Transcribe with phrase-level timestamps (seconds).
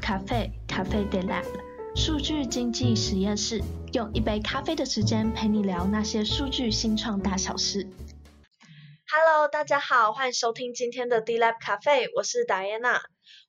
[0.00, 1.44] 咖啡，咖啡，Delab
[1.94, 3.60] 数据经济实验室，
[3.92, 7.86] 用一杯咖啡的时间陪你聊那些数据新创大小事。
[9.06, 13.00] Hello，大家好，欢迎收听今天的 D Lab 咖啡我是 Diana。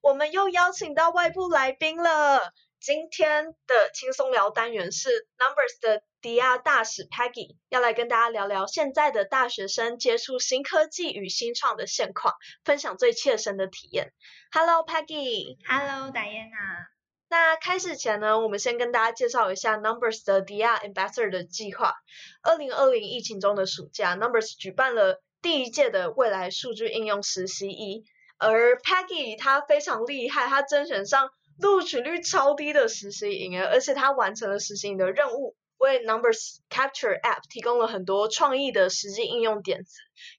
[0.02, 2.54] 我们又邀请到外部来宾了。
[2.80, 12.34] 今天的轻松聊单元是 Numbers 的迪亚大使 Peggy 要来跟大家聊聊现在的大学生接触新科技与新创的现况，
[12.64, 14.14] 分享最切身的体验。
[14.50, 15.58] Hello Peggy。
[15.68, 16.88] Hello Diana。
[17.28, 21.94] 那开始前呢，我们先跟大家介绍一下 Numbers 的迪亚 Ambassador 的计划。
[22.42, 28.06] 二零二零疫情中的暑假，Numbers 举办了第一届的未来数据应用实习营，
[28.38, 31.32] 而 Peggy 他非常厉害，他甄选上。
[31.60, 39.92] 录取率超低的实习营，而且他完成了实习营的任务，为 Numbers Capture App 提供了很多创意的实际应用点子。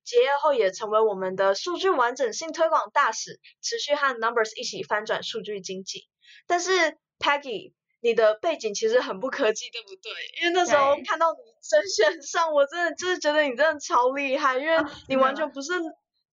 [0.02, 6.08] 结业后也成为我们的数据完整性推广大使，持续和 Numbers 一起翻转数据经济。
[6.46, 10.12] 但是 Peggy，你的背景其实很不科技，对不对？
[10.40, 14.76] 因为那时候看到你甄选上，我真的就是觉得你真的超厉害，因为
[15.08, 15.72] 你完全不是。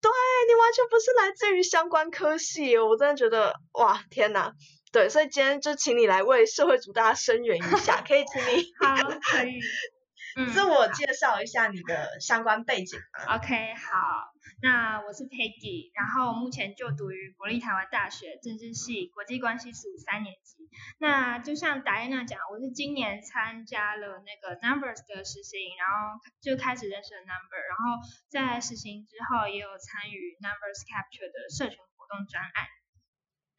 [0.02, 0.10] 对，
[0.48, 4.52] 你完全不是来自于相关科系，我真的觉得哇天哪！
[4.92, 9.60] 对，所以今天就请你来为社会主大家声援一下， 可以请你好可以，
[10.54, 13.00] 自我介绍一下你的相关背景。
[13.28, 14.32] OK，好。
[14.64, 20.70] 那我是 Peggy，然后目前就读于国立台湾大学政治系国际关系组三年级。
[21.00, 32.68] 那就像 Diana 讲，我是今年参加了那个 Numbers 的实习，然后就开始认识了 Number，然后在实习之后也有参与 Numbers Capture 的社群活动专案。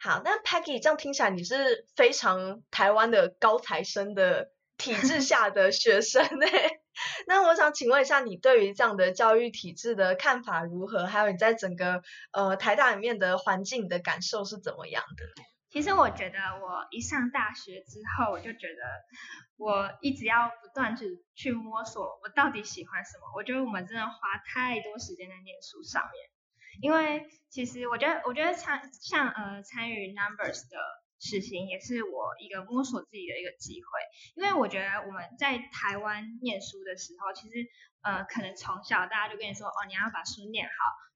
[0.02, 6.46] 好，那 Peggy 这样听起来你是非常台湾的高材生的 体制下的学生呢？
[7.28, 11.06] 那我想请问一下，你对于这样的教育体制的看法如何？
[11.06, 15.42] 还有你在整个呃台大里面的环境的感受是怎么样的？
[15.70, 18.82] 其实我觉得我一上大学之后，我就觉得
[19.56, 23.30] 我一直要不断去去摸索我到底喜欢什么。
[23.36, 24.12] 我觉得我们真的花
[24.44, 26.28] 太多时间在念书上面，
[26.80, 30.78] 因为其实我觉得我觉得参像呃参与 Numbers 的。
[31.24, 33.88] 实行也是我一个摸索自己的一个机会，
[34.34, 37.64] 因为我觉得我们在台湾念书的时候，其实
[38.00, 40.72] 呃可能从小大家就跟你说哦，你要把书念好，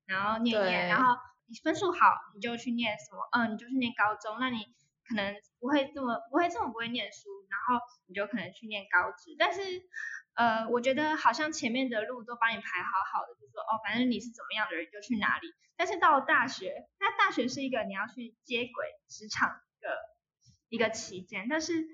[0.07, 4.63] 然后念念，然后你分数好，你就去念什么，嗯、呃，你就去念高中，那你
[5.09, 9.61] 可能不会这么不会这么不会念书，然后你就可能去念高职，但是
[10.37, 19.49] 呃我觉得好像前面的路都帮你排好好的，就说哦，反正你是怎么样的人就去哪里，但是到了大学，那大学是一个你要去接轨职场
[19.81, 20.17] 的。
[20.69, 21.87] 一个期间，但是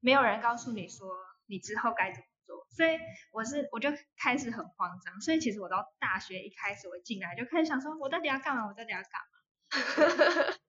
[0.00, 1.08] 没有人告诉你说
[1.46, 2.98] 你之后该怎么做，所以
[3.30, 8.66] 我是我就开始很慌张，所以其实我到大学一开始我进来就开始想说，我到底要干嘛？
[8.66, 10.56] 我到底要干嘛？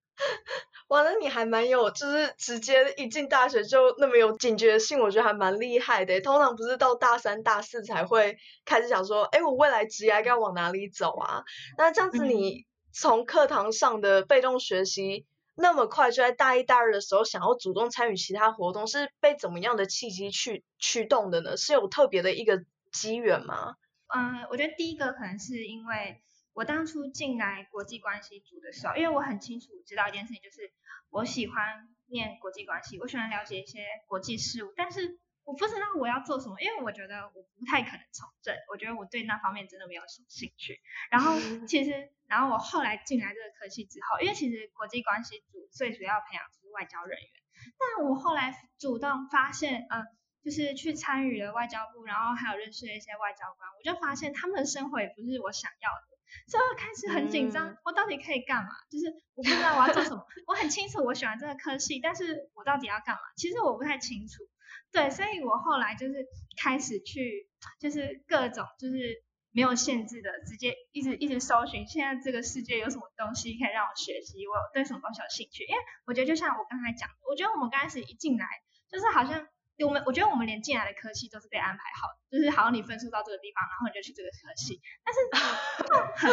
[0.88, 6.22] 完了，你还蛮有，就是直接一进大学就那么有警觉性，我觉得还蛮厉害的。
[6.22, 11.44] 通常不是到大三、大四才会开始想说，哎，我未来职业该往哪里走啊？
[11.78, 15.26] 那这样子，你从课堂上的被动学习。
[15.60, 21.58] 那么快就在大一、大二的时候想要主动参与其他活动，是被怎么样的契机去驱动的呢？
[21.58, 23.74] 是有特别的一个机缘吗？
[24.16, 26.22] 嗯，我觉得第一个可能是因为
[26.58, 30.74] 我当初进来国际关系组的时候，因为我很清楚知道一件事情，就是
[31.12, 35.20] 我喜欢念国际关系，我喜欢了解一些国际事务，但是。
[35.48, 40.78] 我不知道我要做什么，因为我觉得我不太可能从政，我觉得我对那方面真的没有什么兴趣。
[41.10, 41.40] 然后
[41.72, 47.32] 其实，然后我后来进来这个科系之后，因为其实国际关系组最主要培养的是外交人员，
[47.80, 50.04] 但我后来主动发现，呃，
[50.44, 56.17] 就是去参与了外交部，然后还有认识了一些外交官，我就发现他们的生活也不是我想要的，
[56.48, 58.70] 所以我开始很紧张，我到底可以干嘛？
[58.90, 59.06] 就是
[59.36, 63.22] 我不知道我要做什么， 我很清楚我喜欢这个科系，但是我到底要干嘛？
[63.36, 64.44] 其实我不太清楚。
[64.92, 66.26] 对，所以我后来就是
[66.62, 67.50] 开始去，
[67.80, 75.64] 就是各种就是没有限制的，直接一直一直搜寻，现在这个世界有什么东西可以让我学习，我对什么东西有兴趣。
[75.66, 78.46] 因为我觉得就像我刚才讲的，我觉得我们刚开始一进来，
[78.90, 79.48] 就是好像
[79.86, 84.82] 我们，我觉得我们连进来的科系都是被安排好的，就是好像你分数到这个地方，然后你就去这个科系。
[85.04, 85.14] 但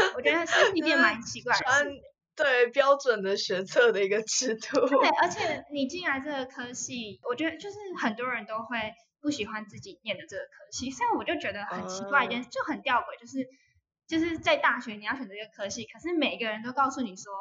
[0.01, 1.91] 是， 我觉得是一件蛮奇怪的事。
[2.37, 4.89] 对标准的学测的一个制度。
[4.89, 13.49] 对， 而且你进来这个科系，我觉得就是很多人都会不喜欢自己念的这个科系，所以我就觉得很奇怪一件事，就很吊诡，就是
[14.09, 17.33] 就是在大学你要选择一个科系，可是每个人都告诉你说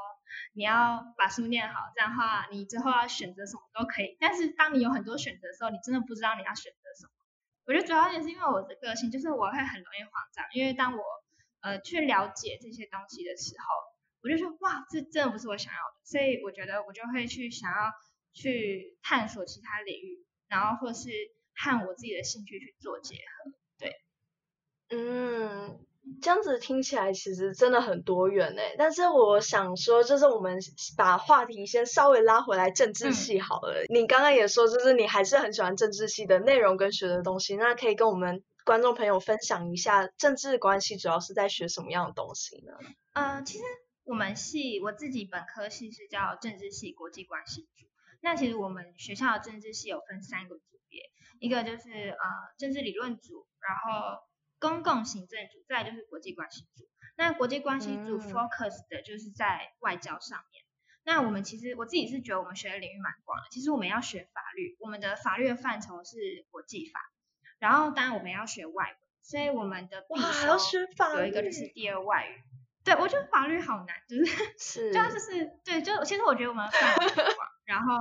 [0.54, 4.18] 你要把书念好，这样的话你之后要选择什么都可以。
[4.20, 7.12] 但是当你有很多选择的时候，你真的不知道你要选择什么。
[7.66, 11.04] 我觉得主要也是因为我的个性，就是我会很容易慌张，因为当我
[11.62, 13.94] 呃去了解这些东西的时候。
[14.24, 17.92] 我就说哇，这真的不是我想要的，所以我觉得我就会去想要
[18.32, 21.10] 去探索其他领域，然后或是
[21.54, 23.52] 和我自己的兴趣去做结合。
[23.78, 24.02] 对，
[24.92, 25.86] 嗯。
[26.22, 30.60] 这样子听起来其实真的很多元诶，但是我想说，就是我们
[30.98, 33.84] 把话题先稍微拉回来政治系好了。
[33.84, 42.74] 嗯、你刚刚也说，就是你还是很喜欢政治系的内容跟学的东西，那可以跟我们观众朋友分享一下政治关系主要是在学什么样的东西呢？
[43.14, 43.64] 呃，其实
[44.04, 47.86] 我们系我自己本科系是叫政治系国际关系组，
[48.22, 51.02] 那其实我们学校的政治系有分三个组别，
[51.40, 52.26] 一个就是呃
[52.58, 54.20] 政治理论组，然后。
[54.64, 56.88] 公共行政组，再就是国际关系组。
[57.18, 60.64] 那国际关系组 focus 的就是在外交上面。
[60.64, 63.44] 嗯、那我们其实我自己是觉得我们学的领域蛮广的。
[63.52, 67.02] 其实我们要学法律，我们的法律的范畴是国际法。
[67.60, 70.58] 然后当然我们要学外文，所以我们的必修
[71.18, 72.42] 有一个就是第二外语。
[72.86, 77.10] 对，我觉得法律好难，就是是，就 就是对，就其实我觉得我们范广。
[77.66, 77.98] 然后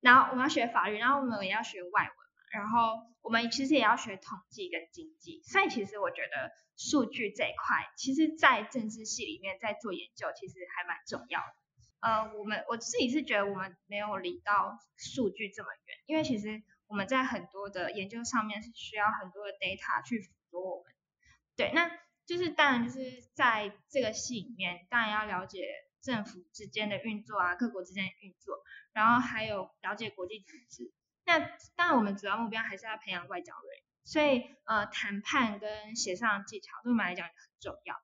[0.00, 2.27] 然后我们要学法律，然后我们也要学外文。
[2.50, 11.54] 然后我们其实也要学统计跟经济，所以其实我觉得数据这一块，其实，在政治系里面在做研究，其实还蛮重要的。
[12.00, 20.92] 呃，我们我自己是觉得我们没有离到数据这么远，因为其实我们在很多的研究上面是需要很多的 data 去辅助我们。
[21.56, 21.90] 对，那
[22.24, 25.66] 就是当然就是在这个系里面，当然要了解
[26.00, 28.62] 政府之间的运作啊，各国之间的运作，
[28.92, 30.92] 然后还有了解国际组织。
[31.28, 31.38] 那
[31.76, 37.94] 当然，我们主要目标还是要培养外交人，所以呃，谈判跟协商技巧对我们来讲也很重要。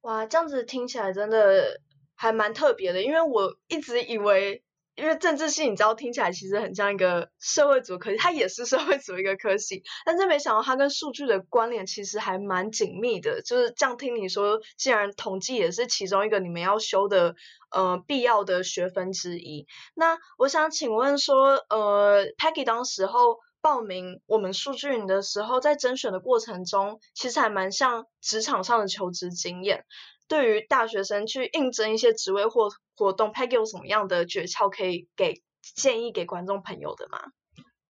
[0.00, 1.82] 哇，这样子听起来真的
[2.14, 4.64] 还蛮特别的，因为我一直以为，
[5.02, 13.42] 因为政治系你知道听起来其实很像一个社会组科系，它也是社会组一个科系，但是没想到它跟数据的关联其实还蛮紧密的。
[13.42, 17.34] 就是这样听你说，既然统计也是其中一个你们要修的。
[17.74, 19.66] 呃，必要的学分之一。
[19.94, 29.86] 那我想请问说，呃，Peggy 当时候报名我们数据营的时候，在甄选的过程中，其实还蛮像职场上的求职经验。
[30.28, 32.68] 对于大学生去应征一些职位或
[33.02, 37.32] 活动，Peggy 有什么样的诀窍可以给建议给观众朋友的吗？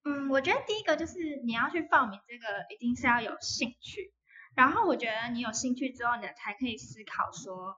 [0.05, 4.15] 嗯，我觉得第一个就是你要去报名这个，一定是要有兴趣。
[4.57, 7.77] 然后我觉得你有兴趣之后，你才可以思考说。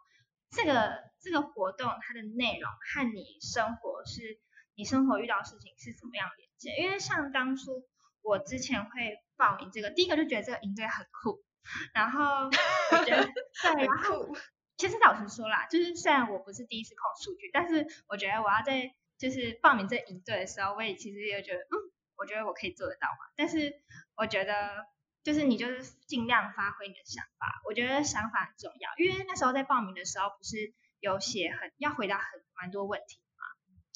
[0.50, 4.38] 这个这个活动它的内容和你生活是，
[4.76, 6.80] 你生活遇到的事情是怎么样连接？
[6.80, 7.82] 因为像当初
[8.22, 11.42] 我之前会报名这个，第一个就觉得这个营队很酷，
[11.92, 12.46] 然后
[12.92, 13.26] 我觉得
[13.74, 14.28] 对，然后
[14.76, 21.74] 其实老实说啦，就是虽然我不是第一次碰数据，但是我觉得我要在就是报名这营队的时候，我也其实也觉得，嗯，
[22.16, 23.32] 我觉得我可以做得到嘛。
[23.36, 23.80] 但是
[24.16, 24.86] 我觉得。
[25.24, 33.46] 就是你就是尽量发挥你的想法，我觉得想法很重要，因为那时候在报名的时候不是有写很要回答很蛮多问题嘛。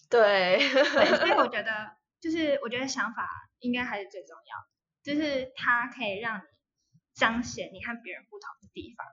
[0.08, 3.28] 对，对，所以我 觉得就是我觉得想法
[3.58, 4.70] 应该还是最重要的，
[5.02, 6.42] 就是它可以让你
[7.12, 9.06] 彰显你和别人不同的地方。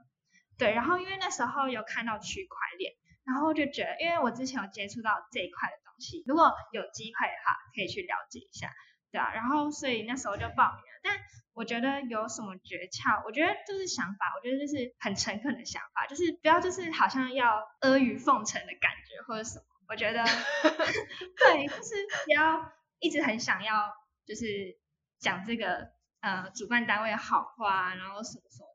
[0.58, 2.94] 对，然后因为那时候有看到区块链，
[3.26, 8.72] 然后就觉得，因为我之前有接触到这一块的东西，如果有机会的话可以去了解一下，
[9.12, 11.20] 对啊，然后所以那时候就报名了，但。
[11.56, 13.24] 我觉得有什么诀窍？
[13.26, 19.64] 我觉得就是想法，我觉得就是很诚恳的想法，就是不要就是好像要阿谀奉承的感觉或者什么。
[19.88, 20.22] 我觉得
[21.40, 22.60] 对，就是不要
[23.00, 23.90] 一直很想要
[24.26, 24.78] 就是
[25.18, 28.68] 讲这个呃主办单位好话，然后什么什么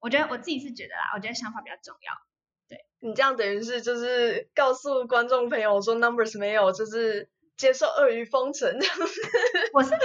[0.00, 2.12] 我觉得我自己是觉得啦，我觉得想法比较重要。
[2.68, 7.30] 对，你这样等于是就是告诉观众朋友说 Numbers 没有就是。
[7.60, 8.66] 接受阿谀奉承，
[9.74, 9.96] 我是没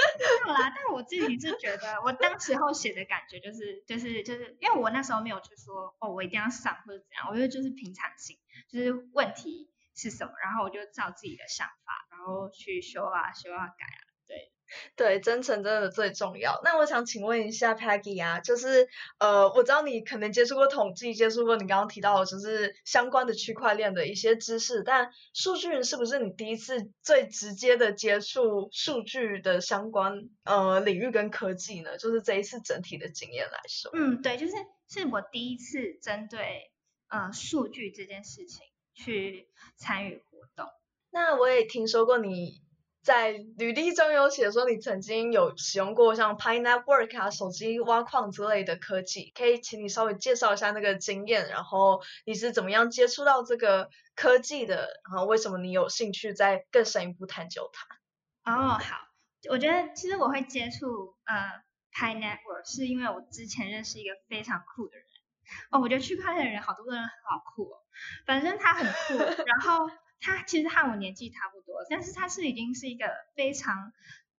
[0.45, 8.35] 有啦，但我自己是觉得，我当时候写的感觉就是就是就是，因为我那时候没有去说哦，我一定要上或者怎样，我觉得就是平常心，
[8.67, 14.03] 就是问题是什么，然后我就照自己的想法，然后去修啊修啊改啊。
[14.95, 16.59] 对，真诚真的最重要。
[16.63, 18.87] 那我想请问一下 Peggy 啊，就是
[19.19, 31.97] 呃，我知道你可能接触过统计，接触过你刚刚提到的就是相关的区块链的一些知识，但数据是不是你第一次最直接的接触数据的相关呃领域跟科技呢？
[31.97, 33.91] 就是这一次整体的经验来说。
[33.93, 34.53] 嗯，对，就是
[34.89, 36.71] 是我第一次针对
[37.07, 40.67] 呃数据这件事情去参与活动。
[41.11, 42.64] 那我也听说过你。
[43.05, 58.51] 在履历中有写说你曾经有使用过像 Pi Network 啊、手机挖矿之类的科技，可以请你稍微介绍一下那个经验，然后你是怎么样接触到这个科技的，然后为什么你有兴趣再更深一步探究它？
[58.51, 58.97] 哦，好，
[59.51, 61.61] 我觉得其实我会接触呃
[61.93, 65.05] Pi Network 是因为我之前认识一个非常酷的人，
[65.69, 67.77] 哦，我觉得区块链的人好多人好酷哦，
[68.25, 69.87] 反正他很酷， 然后
[70.19, 73.91] 他其实和我年纪差不多，但是他是已经是一个非常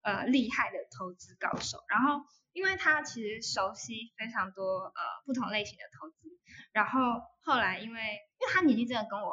[0.02, 6.28] 呃厉害的投资高手，然后因为他其实熟悉非常多呃不同类型的投资，
[6.72, 7.00] 然后
[7.42, 8.00] 后来因为
[8.40, 9.32] 因为他年纪真的跟我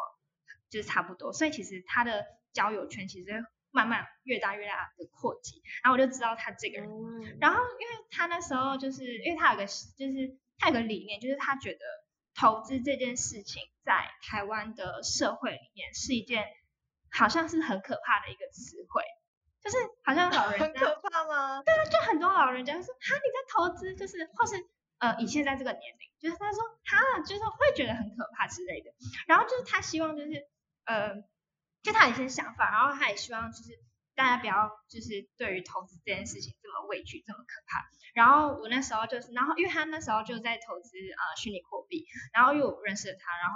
[0.70, 6.90] 就是差不多，所以其实他的交友圈其实慢慢越大越大的扩及，然后我就知道他这个人。
[6.90, 11.80] 嗯、然后因为他那时候就是因为他有个就是他有个理念，就是他觉得
[12.36, 16.46] 投资这件事情在台湾的社会里面是一件
[17.10, 19.04] 好像是很可怕的一个词汇，
[19.62, 21.64] 就是好像老人家 很可怕吗？
[21.64, 24.56] 对啊，就很多老人家说哈你在投资，就是或是
[25.00, 28.92] 呃以现在这个年龄，就是他说哈就是会觉得很可怕之类的。
[29.28, 30.48] 然后就是他希望就是
[30.86, 31.24] 呃。
[31.84, 33.78] 就他有一些想法，然后他也希望就是
[34.16, 37.84] 大家不要就是对于投资这件事情这么畏惧，这么可怕。
[38.14, 43.56] 然后我那时候就是，然后因为他那时候就在投资啊、呃、虚拟货币，然后因为我认识了他，然后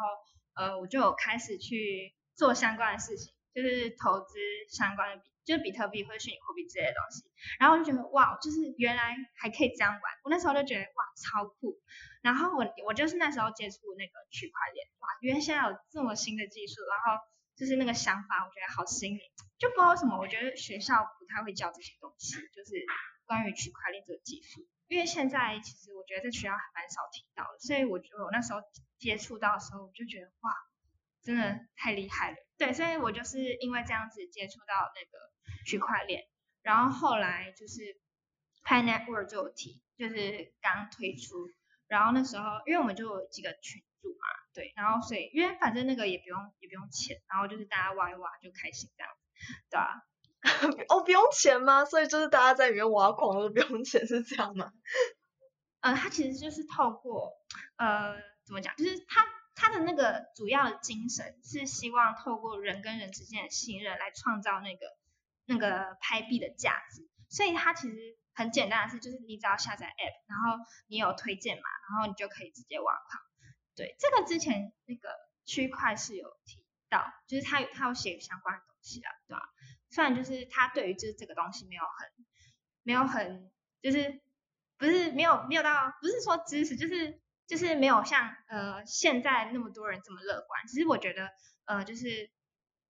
[0.55, 7.29] 呃我就有开始去做相关的事情，就是投资相关的比，就是比特币或者虚拟货币之类的东西。
[7.59, 11.77] 然后我就觉得哇，就是原来还可以这样玩，我那时候就觉得哇超酷。
[12.23, 17.21] 然后我我就是那时候接触那个区块链，哇，原来现在有这么新的技术，然后。
[17.57, 19.19] 就是那个想法，我觉得好新颖，
[19.57, 22.85] 就不知道为什么，我觉得学校不太会教这些东西，就是
[23.25, 28.61] 关于区块链这个技术，因为现在其实我觉得在学校还蛮少提到的，所以我觉得我那时候
[28.99, 30.53] 接触到的时候，我就觉得哇，
[31.23, 35.17] 真的太厉害了，对，所以我就是因为这样子接触到那个
[35.65, 36.29] 区块链，
[36.61, 37.81] 然后后来就是
[38.63, 41.49] Pi Network 就有提，就是刚推出，
[41.87, 44.27] 然后那时候因为我们就有几个群组嘛。
[44.53, 49.11] 对，然后所以因为反正那个也不用也不用钱，然后就是大家挖一挖就开心这样，
[49.71, 50.05] 对啊。
[50.87, 51.83] 哦，不用钱吗？
[51.83, 54.71] 所以就是大家在里面挖矿都不用钱是这样吗？
[55.81, 57.33] 呃，它其实就是透过
[57.77, 58.13] 呃
[58.45, 64.85] 怎么讲，就是它它的那个主要的精神是希望透过人跟人之间的信任来创造那个
[65.45, 67.95] 那个拍币的价值，所以它其实
[68.35, 73.26] 很简单的是，就是你只要下载 app，然后你有推荐码，然后你就可以直接挖矿。
[73.77, 75.07] 对，这个之前那个
[75.45, 79.41] 区块是有提到，就是他有他有写相关的东西啊，对吧？
[79.89, 82.25] 虽然就是他对于就是这个东西没有很
[82.83, 83.49] 没有很
[83.81, 84.21] 就是
[84.77, 90.67] 不是没有没有到不是说知识，就是就是没有像呃现在那么多人这么乐观。
[90.67, 91.29] 其实我觉得
[91.65, 92.29] 呃就是。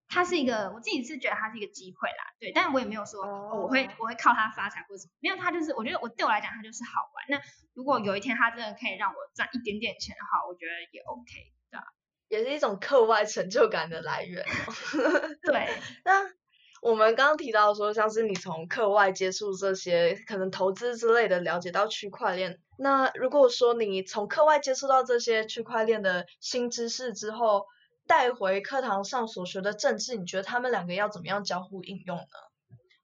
[0.09, 3.53] 它是一个，我自己是觉得它是一个机会啦，对，但我也没有说、oh.
[3.53, 7.25] 哦、我会我会靠它发财或者什么，没有，它就是我觉得我对我来讲它就是好玩。
[7.27, 7.41] 那
[7.73, 11.31] 如果有一天它真的可以让我赚一点点钱的话，我觉得也 OK
[11.71, 11.83] 的，
[12.29, 14.45] 也是一种课外成就感的来源。
[15.43, 15.67] 对，
[16.05, 16.29] 那
[16.81, 22.59] 我们刚刚提到说，像是你从课外接触这些可能投资之类的，了解到区块链。
[22.77, 27.65] 那如果说你从课外接触到这些区块链的新知识之后，
[28.07, 32.23] 带回课堂上所学的政治，你觉得他们两个要怎么样交互应用呢？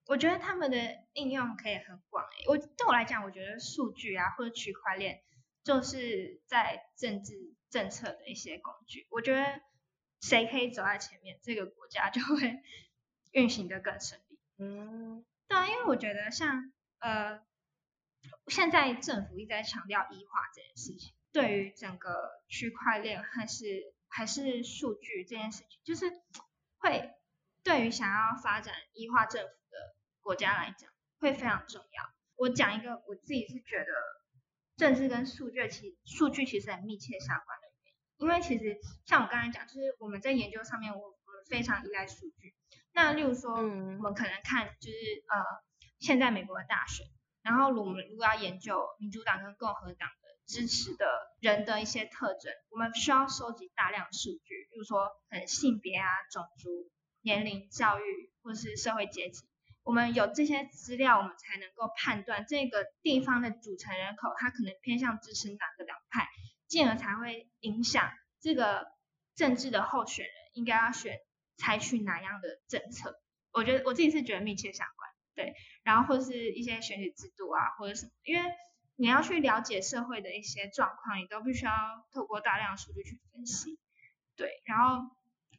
[0.08, 0.78] 我觉得他们的
[1.14, 2.46] 应用可以很广诶。
[2.48, 5.22] 我对我来讲，我觉得数据啊或者区块链
[5.64, 7.34] 就是在政治
[7.70, 9.08] 政策的一些工具。
[9.10, 9.62] 我觉得
[10.22, 12.60] 谁可以走在前面，这个国家就会
[13.32, 14.40] 运行的更顺利。
[14.58, 17.42] 嗯，对啊，因为我觉得像呃，
[18.48, 23.93] 现在政府一直在强调医化这件事情，对于整个区块链还是。
[24.16, 26.06] 还是数据这件事情，就是
[26.78, 27.16] 会
[27.64, 32.14] 对于想要发展 E 化政府的国家来讲，会非常重要。
[32.36, 33.92] 我讲一个我自己是觉得，
[34.78, 42.54] 政治跟数据其数据其实很密切相关的原因，因为其实像我刚才讲，就是我们在研究上面，我我们非常依赖数据。
[42.92, 45.44] 那例如说，嗯，我们可能看就是呃，
[45.98, 47.08] 现在美国的大选，
[47.42, 50.08] 然后我们如果要研究民主党跟共和党。
[50.46, 51.06] 支持的
[51.40, 56.70] 人的一些特征，我们需要收集大量数据，比如说可能性别啊、种族、
[57.22, 59.44] 年龄、教育或是社会阶级。
[59.84, 66.28] 我们有这些资料，我们才能够判断这个地方的组成人口，他可能偏向支持哪个党派，
[66.68, 68.88] 进而才会影响这个
[69.36, 71.18] 政治的候选人应该要选
[71.58, 73.16] 采取哪样的政策。
[73.52, 78.52] 我觉得我自己是觉得密切相关，对，然后或是一些选举制度啊，或者什么，因为。
[78.96, 81.72] 你要去了解社会的一些状况，你都必须要
[82.12, 83.80] 透过大量数据去分析，
[84.36, 85.10] 对，然后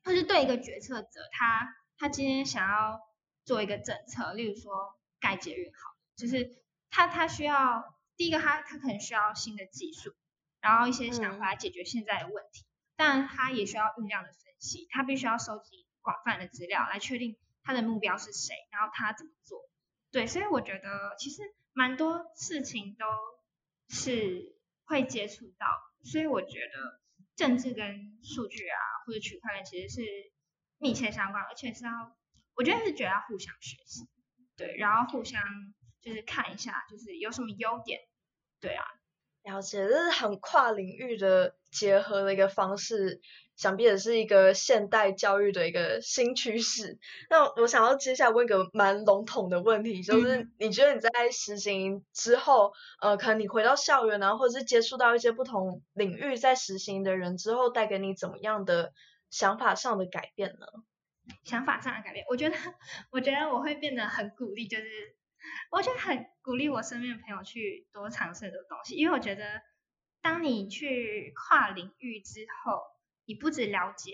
[0.04, 3.00] 或是对一个决策者，他他今天想要
[3.44, 10.14] 做一个政策，例如说盖捷运好，就是他他需要第一个他他可能需要新的技术，
[10.60, 12.64] 然后一些想法解决现在的问题，
[12.94, 19.68] 但他也需要酝酿的分析，他必须要收集广泛的资料来确定他的目标是谁，然后他怎么做，
[20.12, 21.42] 对，所以我觉得其实。
[21.74, 23.04] 蛮多事情都
[23.88, 25.66] 是会接触到，
[26.02, 27.00] 所以我觉得
[27.36, 30.02] 政治跟数据啊或者区块链其实是
[30.78, 32.16] 密切相关，而且是要
[32.54, 34.08] 我觉得是觉得要互相学习，
[34.56, 35.42] 对，然后互相
[36.00, 38.00] 就是看一下就是有什么优点，
[38.60, 38.84] 对啊。
[39.44, 43.20] 了解，这是很跨领域的结合的一个方式，
[43.56, 46.98] 想必也是一个现代教育的一个新趋势。
[47.28, 52.72] 那我想要接下来问一个蛮笼统的问题，就是你觉得你在实行之后，
[53.02, 58.94] 呃，可能你回到校园然后，或者是接触到一些不同领域在实行的人之后，带给你怎么样的
[59.28, 60.66] 想法上的改变呢？
[61.44, 62.56] 想法上的改变，我觉得，
[63.12, 65.16] 我觉得我会变得很鼓励，就是。
[65.70, 69.62] 我就很鼓励我身边的朋友去多尝试很多东西，因为我觉得，
[70.22, 72.82] 当你去跨领域之后，
[73.24, 74.12] 你不只了解，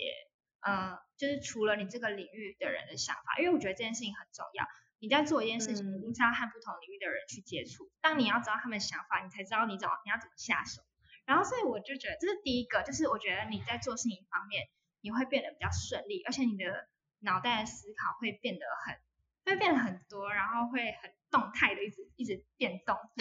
[0.61, 4.65] 呃，就是除了你这个领域的人的想法，因为我觉得这件事情很重要。
[4.99, 7.91] 你在做一件事情，你一定是要和不同领域的人去接触。
[8.01, 10.81] 当你要知道他们的想法，你才知道你怎么你要怎么下手。
[11.25, 14.69] 然后，所以我就觉得这是第一个，就是我觉得你在做事情方面，
[15.01, 16.87] 你会变得比较顺利，而且你的
[17.19, 18.97] 脑袋的思考会变得很。
[19.43, 22.95] 会变得很多，然后会很动态的，一直一直变动，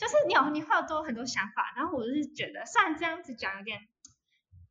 [0.00, 3.86] 就是你有你会有多很多想法，然后我就是觉得，虽然这样子讲有点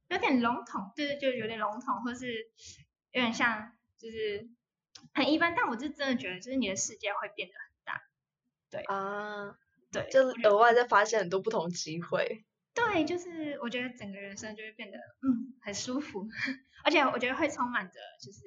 [0.09, 2.33] 有点笼统，对对，就有点笼统，或是
[3.11, 4.49] 有点像就是
[5.13, 8.01] 很一般，但我是真的觉得，就是你的世界会变得很大，
[8.71, 9.57] 对啊，
[9.91, 16.27] 对，就额外再发现很多不同机会，对，就是我觉得整个人生就会变得嗯很舒服，
[16.85, 18.39] 而且我觉得会充满着就是。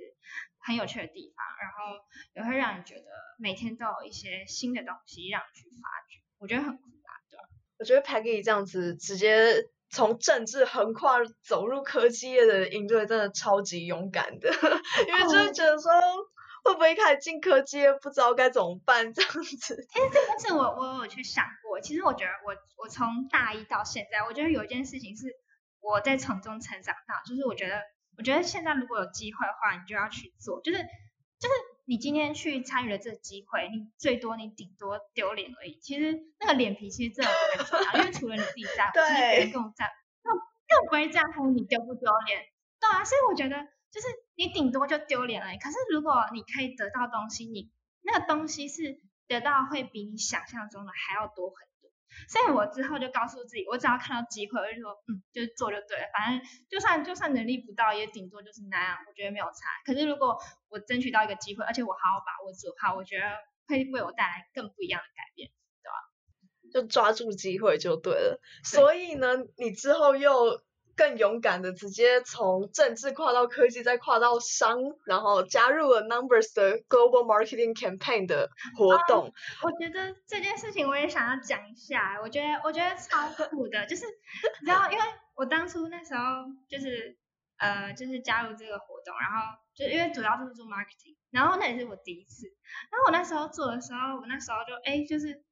[0.60, 2.04] 很有趣的地方，然后
[2.34, 3.06] 也会让你觉得
[3.38, 7.38] 每天都有一些新的东西让你去发掘，我觉得很酷啊，对。
[7.78, 14.50] 我觉得 Peggy 这样子直接从政治横跨走入科技业的应对，真的超级勇敢的，
[15.08, 15.90] 因为就是觉得说
[16.64, 19.40] 会不会一开始进科技业不知道该怎么办这样子。
[19.88, 25.28] 其实这件事我我有去想过，其实我觉得我我从大一到现在，我觉得有一件事情是
[25.80, 27.80] 我在从中成长到，就是我觉得。
[28.18, 30.60] 我觉得现在如果有机会的话，你就要去做。
[30.60, 30.78] 就是
[31.38, 35.78] 就是你今天去参与了这个机会，你最多你顶多丢脸而已。
[35.80, 39.92] 其实那个脸皮其实真的很重要，因为除了你自己在乎，其实别人更在乎，
[40.24, 42.42] 更更不会在乎你丢不丢脸。
[42.80, 43.56] 对啊，所以我觉得
[43.92, 45.58] 就是你顶多就丢脸而已。
[45.58, 47.70] 可是如果你可以得到东西，你
[48.02, 51.67] 那个东西是得到会比你想象中的还要多很多。
[52.28, 56.04] 所以我之后就告诉自己，我只要看到机会，我就说，嗯，就做就对了。
[56.12, 59.68] 反正就算就算能力不到，也顶多就是那样，我觉得没有差。
[59.84, 63.24] 可是如果我争取到一个机会，而且我好好把握住的话，我觉得
[63.66, 65.50] 会为我带来更不一样的改变，
[65.82, 66.82] 对吧？
[66.82, 68.40] 就抓住机会就对了。
[68.64, 70.62] 所以呢，你之后又。
[70.98, 79.28] 更勇敢的直接从政治跨到科技，再跨到商，然后加入了 Numbers 的 Global Marketing Campaign 的活动。
[79.28, 79.32] 哦，
[79.62, 84.06] 我觉得这件事情我也想要讲一下，我觉得我觉得超酷的，就是
[84.60, 85.04] 你知道，因为
[85.36, 86.22] 我当初那时候
[86.68, 87.16] 就是
[87.58, 92.48] 呃就是加入这个活动，然后就因为主要就是做 marketing，然后那也是我第一次，
[92.90, 95.44] 然后我那时候做的时候，我那时候就哎就是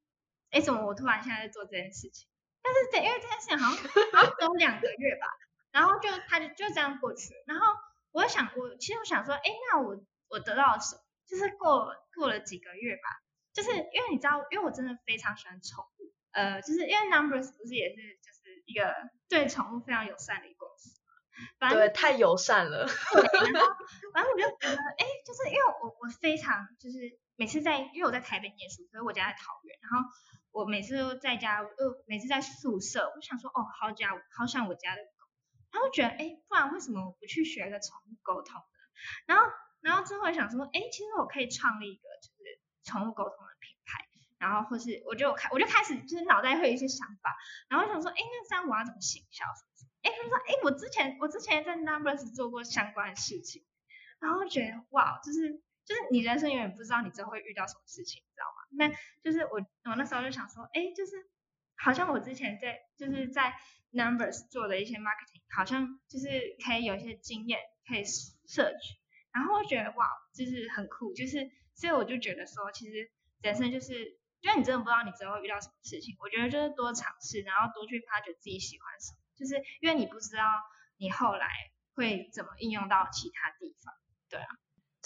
[0.50, 2.28] 哎怎么我突然现在在做这件事情？
[2.66, 5.26] 但是这因为这件事情好像好像只有两个月吧，
[5.70, 7.32] 然后就他就就这样过去。
[7.46, 7.66] 然后
[8.10, 9.96] 我想我其实我想说，哎，那我
[10.28, 11.02] 我得到了什么？
[11.26, 13.02] 就是过过了几个月吧，
[13.52, 18.94] 就是因为你知道，因为我真的非常喜欢宠物，呃，就是因为 Numbers 不是也是就是一个
[19.28, 21.00] 对宠物非常友善的一个公司，
[21.58, 22.86] 反正对，太友善了。
[22.86, 23.22] 对，
[23.54, 23.68] 然后
[24.12, 30.08] 反正我就觉得，哎，就是因为我我非常就是每次在因为我在台北念书，所以我家在桃园，然后。
[30.56, 35.28] 我每次都在家，呃，每次在宿舍，我想说，哦，好家，好像我家的狗，
[35.70, 38.78] 然后觉得，哎，不然为什么我不去学个宠物沟通呢？
[39.26, 39.44] 然后，
[39.82, 47.36] 然后之后想说，哎，其实我可以创立一个就是宠物沟通的品牌，然后或是我就开，我就开始就是脑袋会有一些想法，
[47.68, 49.44] 然后想说，哎，那这样我要怎么行销？
[50.00, 53.62] 哎，他说，哎，我之前我之前在 Numbers 做过相关的事情，
[54.20, 55.60] 然后觉得，哇，就是。
[55.86, 58.20] 就是你人生永远不知道你之后会遇到什么事情，
[58.70, 58.88] 那
[59.22, 61.12] 就是我我那时候就想说，哎，就是
[61.76, 63.54] 好像我之前在就是在
[63.92, 66.28] Numbers 做的一些 marketing，好像就是
[66.64, 68.98] 可以有一些经验可以摄取，
[69.32, 80.42] 然后我觉得哇，就是很酷，就是所以我就觉得说，其实人生就是因为你真的不知道你之后会遇到什么事情，我觉得就是多尝试，然后多去发掘自己喜欢什么，就是因为你不知道
[80.98, 81.48] 你后来
[81.94, 83.94] 会怎么应用到其他地方，
[84.28, 84.48] 对啊。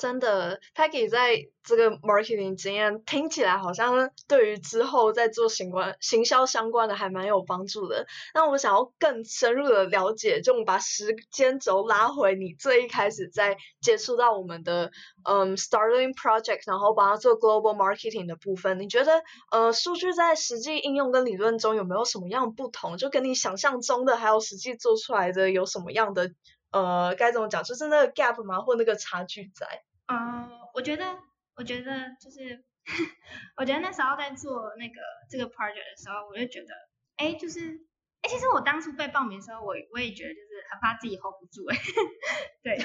[0.00, 8.06] 真的，Peggy 在这个 marketing 经验听起来好像对于之后在做行关行销相关的还蛮有帮助的。
[8.32, 14.90] 那我想要更深入的了解，就我们把时间轴拉回你最一开始在接触到我们的
[15.24, 22.96] 嗯 Starling Project，然后帮他做 global marketing 的部分，你觉得呃数据在实际应用跟理论中有没有什么样不同？
[22.96, 26.30] 就跟你想象中的还有实际做出来的有什么样的
[26.70, 27.62] 呃该怎么讲？
[27.62, 28.62] 就是那个 gap 吗？
[28.62, 29.82] 或那个差距在？
[30.10, 31.18] 嗯，我觉得，
[31.54, 32.64] 我觉得就是，
[33.56, 36.74] 我觉得那时候在做那个这个 project 的时候，我就觉得，
[37.16, 37.80] 哎，就是，
[38.22, 41.76] 哎，其实我当初被报名的时候，我我也觉得就是很怕自己 hold 不住，哎，
[42.64, 42.76] 对，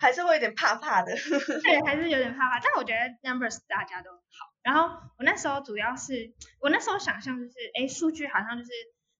[0.00, 1.12] 还是会有点怕怕的，
[1.62, 4.20] 对，还是有点怕怕，但我觉得 numbers 大家都好，
[4.62, 4.88] 然后
[5.18, 8.70] 我那时候主要是，我那时候想象就是，哎，数据好像就是。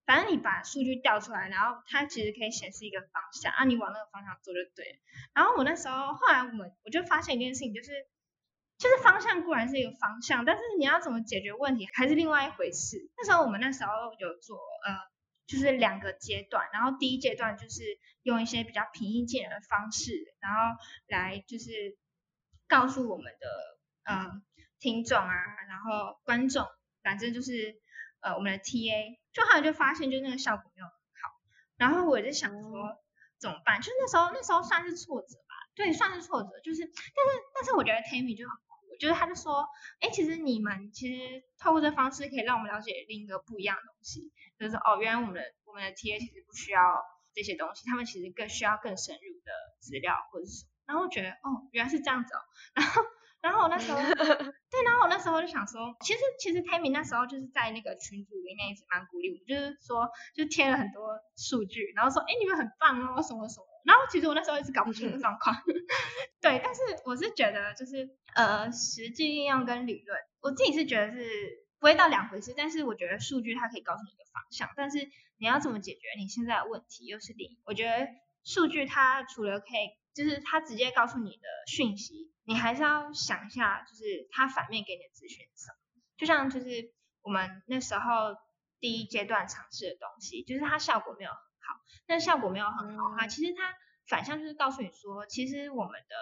[0.05, 4.99] 反正你把数据调出来，然后它其实可以显示一个方向，啊，你往那个方向做就对了。
[5.33, 7.89] 然后我那时候后来我们我就发现一件事情，就是
[8.77, 13.09] 就是方向固然是一个方向，但是你要怎么解决问题还是另外一回事。
[13.17, 14.97] 那时候我们那时候有做呃，
[15.47, 17.81] 就是两个阶段，然后第一阶段就是
[18.23, 21.97] 用一些比较平易近人的方式，然后来就是
[22.67, 23.47] 告诉我们的
[24.03, 24.41] 呃
[24.79, 25.33] 听众啊，
[25.69, 26.65] 然后观众，
[27.03, 27.80] 反正就是
[28.21, 29.19] 呃我们的 TA。
[29.33, 31.31] 就后来就发现，就那个效果没有很好，
[31.77, 32.97] 然后我就想说
[33.39, 33.79] 怎么办？
[33.81, 36.49] 就那时候那时候算是挫折吧，对，算是挫折。
[36.61, 39.65] 就是，但是但是我觉得 Tammy 就很酷，就是他就说，
[40.01, 46.81] 哎，其实你们其实透过这方式可以让我们了解另一个不一样的东西，就是哦，原来我们的我们的 TA 其实不需要
[47.33, 50.69] 这些东西，他们其实更需要更深入的资料或者是什么。
[50.91, 52.39] 然后我觉得哦，原来是这样子哦，
[52.75, 53.01] 然后。
[53.41, 53.97] 然后我那时候，
[54.69, 63.65] 对，然后我那时候就想说，其实其实 Tammy 那时候就是在那个群组里面一直蛮鼓励我，就是说就贴了很多数据，然后说，哎，你们很棒哦，什么什么。
[63.83, 65.55] 然后其实我那时候一直搞不清楚状况，
[66.39, 74.99] 对，但是我是觉得就是呃实际应用跟理论，我自己是觉得是不会到两回事，但是我觉得数据它可以告诉你一个方向，但是
[75.39, 78.07] 你要怎么解决你现在的问题又是另一，我觉得
[78.43, 82.31] 数据它除了可以，就是他直接告诉你的讯息。
[82.43, 85.77] 你还是要想一下，就是他反面给你的资讯是什么？
[86.17, 88.35] 就像就是我们那时候
[88.79, 91.81] 第一阶段尝试的东西，就是它效果没有很好。
[92.07, 93.73] 那效果没有很好的话，其实它
[94.07, 96.15] 反向就是告诉你说，其实我们的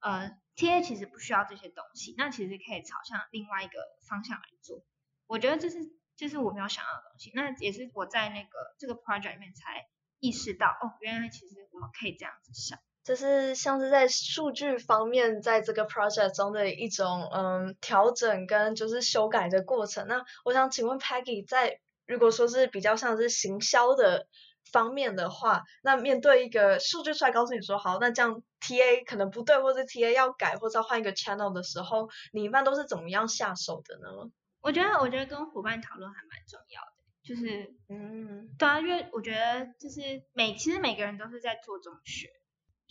[0.00, 4.84] 呃 TA 其实不需要这些东西，那其实可以朝向另外一个方向来做。
[5.26, 5.78] 我觉得这是
[6.14, 9.86] 这是我没有想到的东西，那也是我在那个这个 project 里面才
[10.20, 12.78] 意识到，哦，原来其实我们可以这样子想。
[13.04, 20.08] 就是像是在数据方面，在这个 project 中的一种嗯调整跟就是修改的过程。
[20.08, 24.26] 那我想请问 Peggy，在如果说是比较像是行销的
[24.72, 34.30] 方面的话，那面对一个数据出来告诉你说好，那这样 TA 可能不对，或者 TA 要改，或者要换一个 channel 的时候，你一般都是怎么样下手的呢？
[34.62, 42.30] 我觉得，我觉得跟伙伴讨论还蛮重要的，就是嗯，对啊，因为我觉得就是每其实每个人都是在做中学。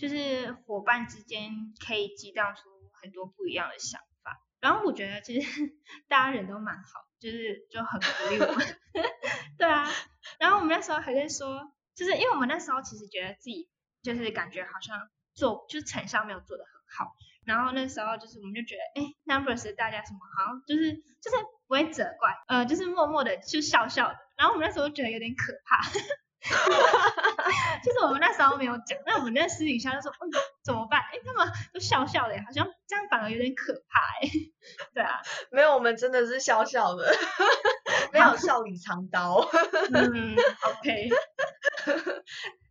[0.03, 1.49] 就是伙伴之间
[1.87, 2.61] 可以激荡出
[3.01, 5.49] 很多不一样的想法，然后我觉得其实
[6.09, 8.53] 大家人都蛮好，就是就很鼓励我。
[8.53, 8.67] 们，
[9.57, 9.89] 对啊，
[10.39, 13.69] 然后我们那时候还在说，就是因为我们那时候其实觉得自己
[14.01, 14.99] 就是感觉好像
[15.33, 17.13] 做就是成效没有做得很好，
[17.45, 25.79] 然后那时候就是我们就觉得，哎，Numbers 大家什么好像就是就是不会责怪，呃，就是默默的就笑笑的，然后我们那时候觉得有点可怕。
[26.43, 30.27] 其 实我们那时候没有讲，那我们在私底下就说，嗯，
[30.63, 30.99] 怎么办？
[30.99, 34.29] 哎，他们都笑笑的，好像这样反而有点可怕，哎，
[34.93, 37.13] 对啊，没有，我们真的是笑笑的，
[38.11, 39.47] 没有笑里藏刀。
[39.93, 41.09] 嗯，OK。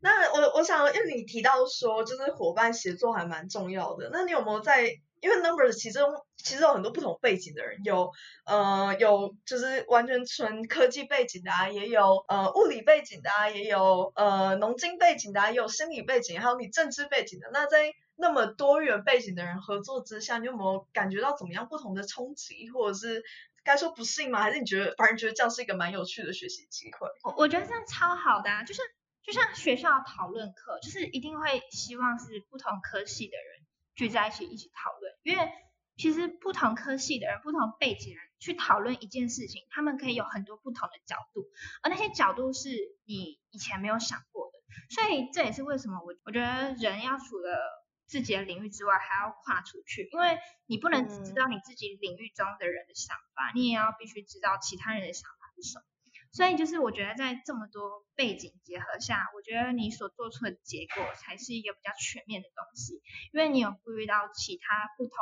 [0.00, 4.90] 那我我想，因为你提到说，就是伙伴协作还蛮重要的，那你有没有在？
[5.22, 8.10] 因为 Numbers 其中其实有很多不同背景的人，有
[8.44, 17.48] 呃有就是完全纯科技背景的啊，也有呃物理背景的啊，也有呃农经背景的啊，也有心理背景，还有你政治背景的。
[17.52, 23.22] 那在那么多元背景的人合作之下，你有没有感觉到怎么样不同的冲击，或者是
[23.62, 24.42] 该说不适应吗？
[24.42, 27.06] 还是你觉得反而觉得这样是一个蛮有趣的学习机会？
[27.22, 28.82] 我我觉得这样超好的啊，就是
[29.22, 33.61] 就像学校讨论课，就是一定会希望是不同科系的人。
[33.94, 35.52] 聚在一起一起讨论，因为
[35.96, 41.44] 其实不同科系的人、不同背景人去讨论一件事情，他们可以有很多不同的角度，
[41.82, 42.70] 而那些角度是
[43.04, 44.58] 你以前没有想过的。
[44.88, 47.58] 所以这也是为什么我我觉得人要除了
[48.06, 55.84] 自己的领域之外，还要跨出去，因为你不能只知道你自己领域中的人的想法，你也要必须知道其他人的想法是什么。
[56.32, 63.00] 所以就是我觉得在这么多背景结合下，我觉得你所做出的结果才是一个比较全面的东西，
[63.32, 65.14] 因为你有顾虑到其他不同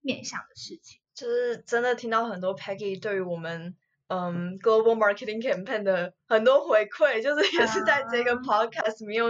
[0.00, 1.00] 面向的事情。
[1.14, 3.76] 就是真的听到很多 Peggy 对于我们。
[4.08, 9.24] 嗯，Global Marketing Campaign 的很多回馈，就是 也是在这个 Podcast 里面，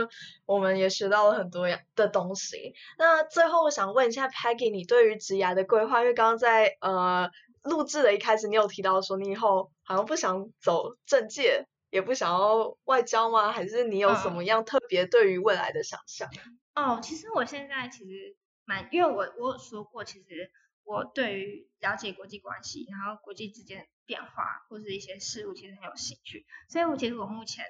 [0.44, 2.74] 我们也学到了很多的东西。
[2.98, 7.30] 那最后我想问一下 Peggy，你对于职涯的规划，因为刚刚在呃
[7.62, 13.52] 录制的一开始，你有提到说你以后好像不想走政界，也不想要外交吗？
[13.52, 16.28] 还是你有什么样特别对于未来的想象？
[16.74, 20.50] 哦，其实我现在其实蛮，因为我我有说过，其实。
[20.84, 26.44] 我对于了解国际关系，然后国际之间变化或是一些事物，其实很有兴趣。
[26.68, 27.64] 所以，我其实我目前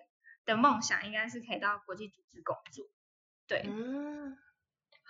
[0.47, 2.87] 的梦想应该是可以到国际组织工作。
[3.47, 4.39] 对，嗯，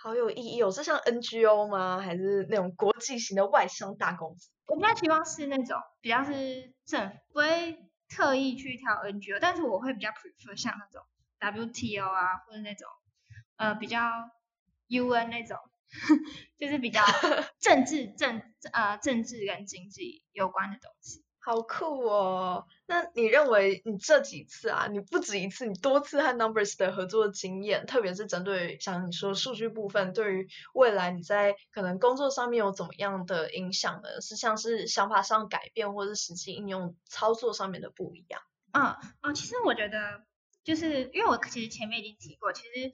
[0.03, 0.69] 好有意义哦。
[0.69, 2.01] 是像 NGO 吗？
[2.01, 4.49] 还是那种国际型的外商大公司？
[4.67, 11.01] 我比较希望是那种比较是政府，不会特意去挑 NGO，但是我会比较 prefer 像那种
[11.39, 12.85] WTO 啊，或者那种
[13.55, 13.99] 呃比较
[14.89, 15.57] UN 那种。
[16.57, 17.03] 就是比较
[17.59, 22.65] 政治政呃政治跟经济有关的东西，好酷哦！
[22.85, 34.21] 那你认为你这几次啊，你不止一次，你多次和 Numbers 的合作经验，特别是针对像你说数据部分，对于未来你在可能工作上面有怎么样的影响呢？
[34.21, 38.41] 是像是想法上改变，或是实际应用操作上面的不一样？
[38.71, 40.23] 嗯嗯，其实我觉得
[40.63, 42.93] 就是因为我其实前面已经提过，其实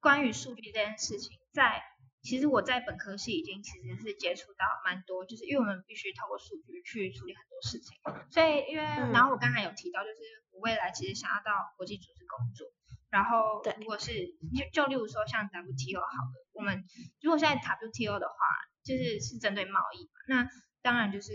[0.00, 1.82] 关于数据这件事情，在
[2.26, 7.94] 其实我在本科系已经其实是接触到蛮多，就是因为我们必须透过数据去处理很多事情，
[8.34, 10.18] 所以因为然后我刚才有提到，就是
[10.50, 12.66] 我未来其实想要到国际组织工作，
[13.10, 14.10] 然后如果是
[14.50, 16.82] 就就例如说像 WTO 好了，我们
[17.22, 18.34] 如果现在 WTO 的话，
[18.82, 20.48] 就是是针对贸易嘛，那
[20.82, 21.30] 当然就是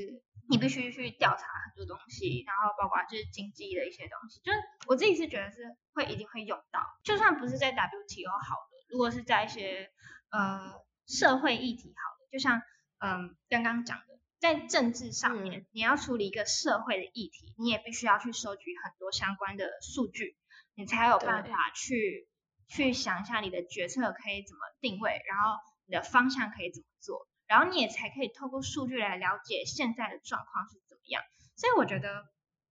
[0.50, 9.90] 你必须去调查很多东西，然后包括就是经济的一些东西，就是我自己是觉得是会一定会用到，就算不是在 WTO 好的，如果是在一些
[10.32, 12.62] 呃，社会议题好了，就像
[13.00, 20.38] 嗯刚刚讲的，在政治上面，你要处理一个社会的议题，你也必须要去收集很多相关的数据，
[20.74, 22.30] 你才有办法去
[22.70, 31.22] 去想一下你的决策可以怎么定位，然后你的方向可以怎么做，然后你也才可以透过数据来了解现在的状况是怎么样。
[31.58, 32.26] 所以我觉得，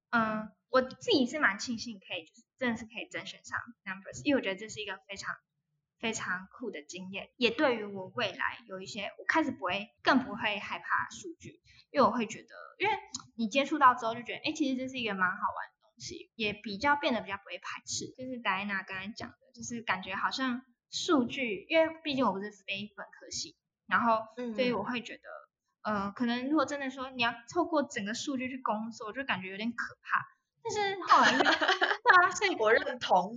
[0.09, 5.37] 嗯，我自己是蛮庆幸可以，就是真的是可以甄选上 Numbers，因为我觉得这是一个非常。
[6.01, 11.61] 非常酷的经验，也对于我未来有一些，我开始不会，更不会害怕数据，
[11.91, 12.95] 因为我会觉得，因为
[13.37, 18.07] 你接触到之后就觉得，哎，其实这是一个蛮好玩的东西，也比较变得比较不会排斥。
[18.17, 23.55] 就是戴安娜刚才讲的，就是感觉好像数据，因为毕竟我不是非本科系，
[23.87, 25.23] 然后所以我会觉得，
[25.83, 30.25] 嗯、呃，可能如果真的说你要透过整个数据去工作，就感觉有点可怕。
[30.63, 33.37] 但是后来， 对啊，所以我认同。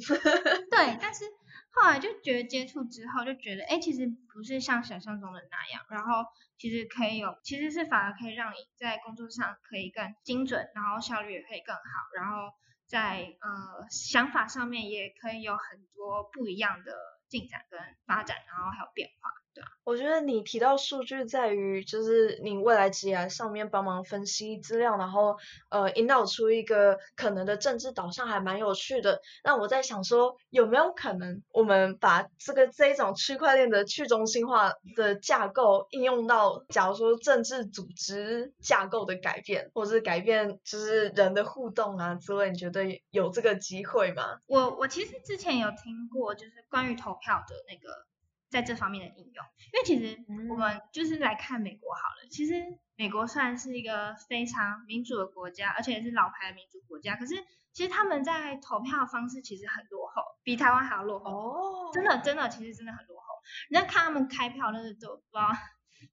[0.72, 1.26] 对，但是。
[1.74, 6.26] 后来就觉得接触之后就觉得，哎，其实不是像想象中的那样，然后
[6.58, 11.82] 其实可以有，其实是反而可以让你在工作上可以更精准，然后效率也可以更好，
[12.16, 12.54] 然后
[12.86, 16.94] 在呃想法上面也可以有很多不一样的
[17.28, 19.43] 进展跟发展，然后还有变化。
[19.84, 25.36] 我觉得你提到数据在于，就是你未来职涯上面帮忙分析资料，然后
[25.70, 29.22] 呃引导出一个可能的政治导向，还蛮有趣的。
[29.44, 44.38] 那我在想说，有没有可能我们把这个这一种区块链的去中心化的架构应用到，假如说政治组织架构的改变，或是改变就是人的互动啊之类，你觉得有这个机会吗？
[44.48, 48.08] 我我其实之前有听过，就是关于投票的那个。
[48.54, 52.30] 在这方面的应用，因为其实我们就是来看美国好了。
[52.30, 52.54] 其实
[52.96, 57.16] 美国算是一个非常民主的国家，而且也是老牌的民主国家。
[57.16, 57.34] 可是
[57.72, 61.32] 其实他们在投票方式其实很落后，比台湾还要落后。
[61.32, 63.26] 哦，真的真的，其实真的很落后。
[63.72, 65.50] 你在看他们开票，那是都不知道，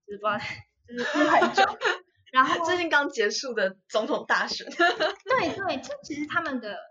[0.06, 0.38] 就是不知道，
[0.88, 1.62] 就是很久。
[2.32, 4.66] 然后最近刚结束的总统大选。
[4.70, 6.89] 对 对，这其实他们的。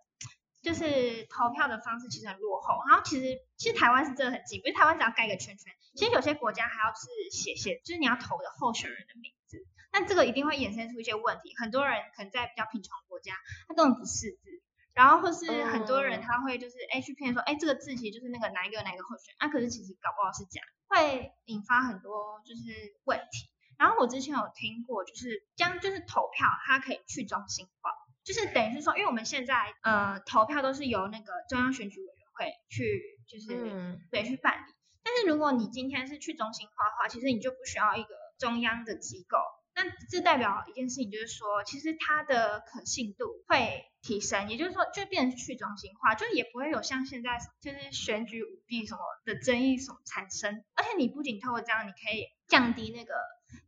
[0.62, 13.34] 就是投票的方式其实很落后，然后其实其实台湾是真的很近，不是台湾只要盖个圈圈，其实有些国家还要是写写，就是你要投的候选人的名字，那这个一定会衍生出一些问题，很多人可能在比较贫穷国家，
[13.68, 14.62] 他根本不识字，
[14.94, 22.62] 然后或是很多人他会就是哎去骗说，哎这个字其实就是那个哪一个哪一个候选人，那、啊、可是其实搞不好是假，会引发很多就是
[23.06, 23.50] 问题。
[23.78, 27.92] 然后我之前有听过，就是将就是投票它可以去中心化。
[28.30, 34.00] 就是等于是说，因为我们现在呃投票都是由那个中央选举委员会去就是嗯。
[34.12, 39.40] 对、嗯、去办理，但是如果你今天是去中心化的话，其实你就不需要一个中央的机构，
[39.74, 50.64] 那这代表一件事情，就是说，其实它的可信度会提升，也就是说，就变成去中心化，就也不会有像现在就是选举舞弊什么的争议什么产生。
[50.76, 53.16] 而且你不仅透过这样，你可以降低那个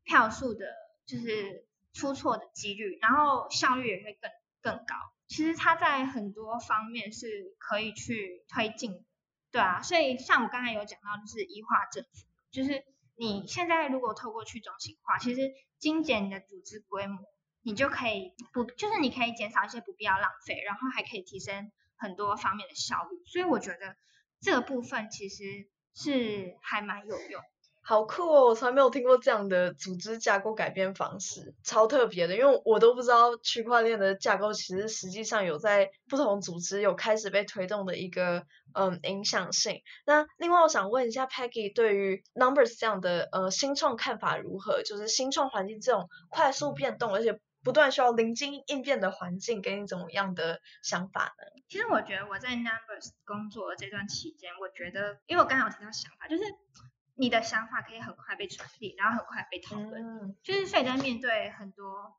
[0.03, 0.67] 票数的，
[1.07, 4.29] 就是出错的几率，然后效率也会更
[4.61, 4.95] 更高。
[5.27, 9.05] 其实它在很多方面是可以去推进，
[9.51, 9.81] 对啊。
[9.81, 12.83] 所以像我刚才有讲到，就是医化政府，就是。
[13.17, 15.41] 你现在如果透过去中心化，其实
[15.77, 17.19] 精简你的组织规模，
[17.61, 23.23] 你就可以不，就是你可以减少一些不必要浪费，然后还可以提升很多方面的效率。
[23.27, 23.95] 所以我觉得
[24.39, 27.43] 这个部分其实是还蛮有用。
[27.91, 28.45] 好酷哦！
[28.45, 39.81] 我从来没有听过这样的组织架构改变方式，超特别的，因为我都不知道区块链的架构其实实际上有在不同组织有开始被推动的一个嗯影响性。
[40.05, 44.83] 那另外我想问一下 Peggy 对于 Numbers 这样的呃新创看法如何？
[44.83, 51.61] 就是新创环境这种快速变动而且不断需要临机应变的环境，给你怎么样的想法呢？
[51.67, 56.43] 其实我觉得我在 Numbers 工作的这段期间，我觉得因为我刚刚有提到想法，就是。
[57.21, 62.17] 你的想法可以很快被传递，然后很快被讨论，嗯、就是所以在面对很多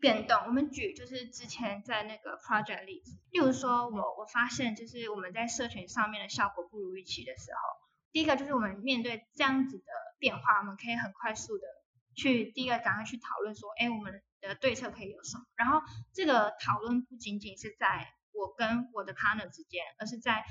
[0.00, 7.60] 变动，我们举就是之前在那个 project 例子，例如说我我发现就是我们在社群上面的效果不如预期的时候，
[8.10, 9.84] 第一个就是我们面对这样子的
[10.18, 11.64] 变化，我们可以很快速的
[12.16, 15.44] 去第一个赶快去讨论说，哎，我们的对策可以有什么？
[15.54, 15.80] 然后
[16.12, 20.44] 这个讨论不仅仅是在我跟我的 partner 之间，而是在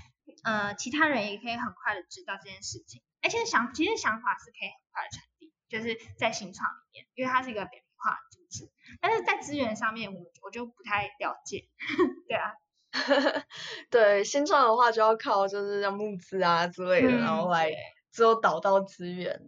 [0.46, 3.02] 呃其他人也可以很快的知道这件事情。
[3.22, 8.72] 而且想，其实想法是可以很快的传递，就是在新创里面，因为它是一个扁平化的组织。
[9.02, 11.68] 但是在资源上面，我我就不太了解。
[12.30, 12.54] 对啊，
[13.90, 17.72] 对新创的话，就要靠就是像募资啊之类的，嗯、然后来
[18.12, 19.42] 之后导到资源。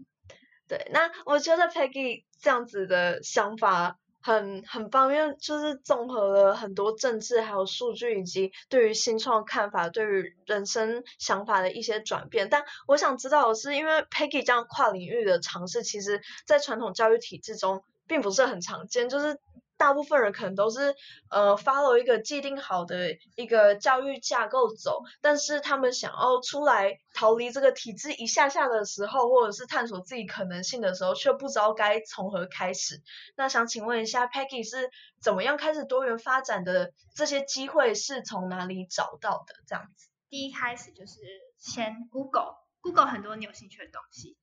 [0.68, 4.00] 对，那我觉得 Peggy 这样子的想法。
[4.28, 12.50] 很很方便就是综合了很多政治，还有数据，以及对于新创看法，对于人生想法的一些转变。
[12.50, 19.40] 但我想知道的是，因为 Peggy 这样跨领域的尝试，其实在传统教育体制中并不是很常见，就是。
[19.78, 20.96] 大部分人可能都是
[21.30, 33.02] 呃 follow 一个既定好的一个教育架构走，但是他们想要出来逃离这个体制一下下的时候，或者是探索自己可能性的时候，却不知道该从何开始。
[33.36, 34.90] 那想请问一下，Peggy 是
[35.22, 36.92] 怎么样开始多元发展的？
[37.16, 39.56] 这些机会是从哪里找到的？
[39.66, 41.16] 这样子，第一开始就是
[41.58, 44.38] 先 Google，Google 很多你有兴趣的东西。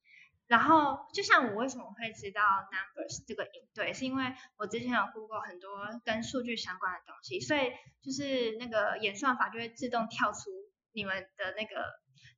[0.55, 5.69] 然后，就像我为什么会知道 Numbers 这个营队，是因为我之前有 Google 很多
[6.05, 10.51] 跟数据相关的东西，所以就是那个演算法就会自动跳出
[10.93, 11.85] 你们的那个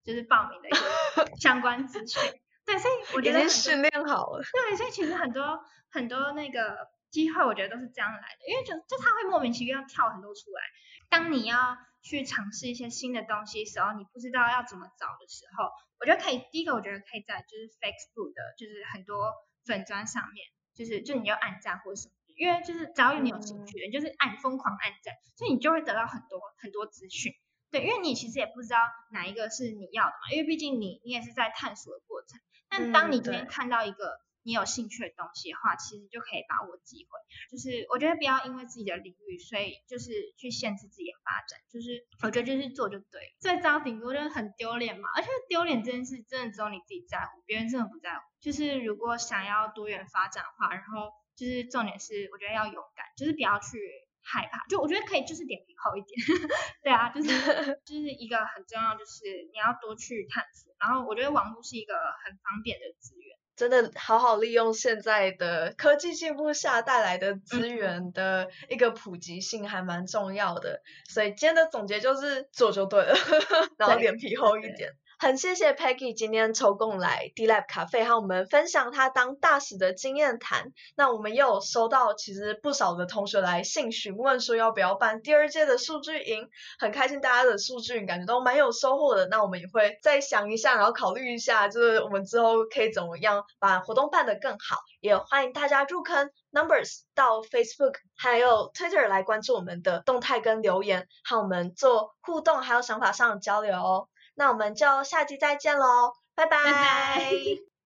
[0.03, 2.23] 就是报名的一个 相关资讯。
[2.65, 4.43] 对，所以我觉得训练好了。
[4.43, 10.63] 对，所以其实很多很多那个机会，我觉得都是这样来的，因为就就他会莫名其妙跳很多出来。
[11.11, 15.67] 当你要去尝试一些新的东西的时候，你不知道要怎么找的时候，
[15.99, 16.39] 我觉得可以。
[16.53, 27.33] 第一个，我觉得可以在就是 Facebook 的，就是很多粉砖上面，就是就你要按赞或者什么，因为就是只要有你有兴趣的，嗯、就是按疯狂按赞，所以你就会得到很多很多资讯。
[27.73, 28.79] 对，因为你其实也不知道
[29.11, 32.39] 哪一个是你要的嘛，因为毕竟你你也是在探索的过程。
[32.69, 34.25] 但当你今天看到一个。
[34.47, 37.19] 你有兴趣的东西的话，其实就可以把握机会。
[37.51, 41.59] 就是我觉得不要因为自己的领域，所以就是去限制自己的发展。
[41.69, 43.35] 就是我觉得就是做就对。
[43.41, 48.23] 最糟顶多就是很丢脸嘛，而且丢脸这件事真的只有你自己在乎，别人真的不在乎。
[48.41, 53.83] 就是如果想要多元发展的话，然后就是重点是我觉得要勇敢，就是不要去
[54.23, 54.63] 害怕。
[54.71, 56.15] 就我觉得可以就是脸皮厚一点，
[56.87, 57.27] 对啊，就是
[57.85, 60.71] 就是一个很重要，就是你要多去探索。
[60.79, 63.26] 然后我觉得网络是一个很方便的资源。
[63.57, 73.17] 真的好好利用现在的科技进步下带来的资源的一个普及性还蛮重要的，所以今天的总结就是做就对了，
[73.79, 74.93] 然后脸皮厚一点。
[75.19, 80.75] 很谢谢 Peggy 今天抽空来 D Lab 咖啡和我们分享她当大使的经验谈。
[80.95, 89.27] 那我们也有收到其实不少的同学来信询问说要不要办第二届的数据营，很开心大家的数据营感觉都蛮有收获的。
[89.29, 94.77] 那我们也会再想一下，然后考虑一下，就是我们之后可以怎么样把活动办得更好。
[95.01, 104.09] 也欢迎大家入坑 Numbers 到 Facebook 还有 Twitter 来关注我们的动态跟留言，和我们做互动还有想法上的交流哦。
[104.37, 107.76] 那我们就下期再见喽，拜拜。